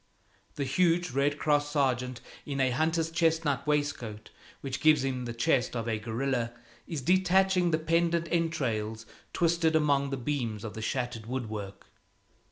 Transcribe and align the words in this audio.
The 0.55 0.63
huge 0.63 1.11
Red 1.11 1.37
Cross 1.37 1.69
sergeant, 1.69 2.21
in 2.43 2.59
a 2.59 2.71
hunter's 2.71 3.11
chestnut 3.11 3.67
waistcoat 3.67 4.31
which 4.61 4.79
gives 4.81 5.03
him 5.03 5.25
the 5.25 5.31
chest 5.33 5.75
of 5.75 5.87
a 5.87 5.99
gorilla, 5.99 6.53
is 6.87 7.01
detaching 7.03 7.69
the 7.69 7.77
pendent 7.77 8.27
entrails 8.31 9.05
twisted 9.31 9.75
among 9.75 10.09
the 10.09 10.17
beams 10.17 10.63
of 10.63 10.73
the 10.73 10.81
shattered 10.81 11.27
woodwork. 11.27 11.85